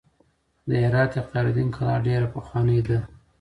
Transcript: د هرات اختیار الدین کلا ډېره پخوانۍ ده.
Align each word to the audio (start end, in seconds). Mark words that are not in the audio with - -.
د 0.67 0.69
هرات 0.83 1.11
اختیار 1.19 1.45
الدین 1.49 1.69
کلا 1.77 1.95
ډېره 2.07 2.27
پخوانۍ 2.35 2.79
ده. 2.87 2.99